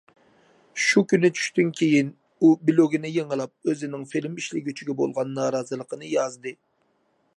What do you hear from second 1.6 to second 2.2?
كېيىن،